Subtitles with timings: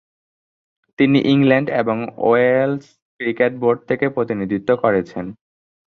[0.99, 2.85] তিনি ইংল্যান্ড এবং Wales
[3.19, 5.25] cricket board থেকে প্রতিনিধিত্ব করছেন।